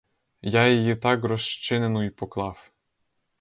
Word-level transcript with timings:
Я 0.41 0.67
її 0.67 0.95
так 0.95 1.23
розчинену 1.23 2.03
й 2.03 2.09
поклав. 2.09 2.71